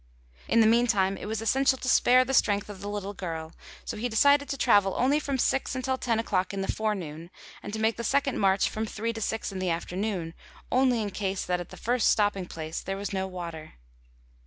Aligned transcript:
In 0.47 0.61
the 0.61 0.65
meantime 0.65 1.15
it 1.15 1.27
was 1.27 1.43
essential 1.43 1.77
to 1.77 1.87
spare 1.87 2.25
the 2.25 2.33
strength 2.33 2.69
of 2.69 2.81
the 2.81 2.89
little 2.89 3.13
girl; 3.13 3.53
so 3.85 3.97
he 3.97 4.09
decided 4.09 4.49
to 4.49 4.57
travel 4.57 4.95
only 4.97 5.19
from 5.19 5.37
six 5.37 5.75
until 5.75 5.95
ten 5.95 6.17
o'clock 6.17 6.55
in 6.55 6.61
the 6.61 6.71
forenoon, 6.71 7.29
and 7.61 7.71
to 7.71 7.77
make 7.77 7.97
the 7.97 8.03
second 8.03 8.39
march 8.39 8.67
from 8.67 8.87
three 8.87 9.13
to 9.13 9.21
six 9.21 9.51
in 9.51 9.59
the 9.59 9.69
afternoon 9.69 10.33
only 10.71 11.03
in 11.03 11.11
case 11.11 11.45
that 11.45 11.59
at 11.59 11.69
the 11.69 11.77
first 11.77 12.09
stopping 12.09 12.47
place 12.47 12.81
there 12.81 12.97
was 12.97 13.13
no 13.13 13.27
water. 13.27 13.73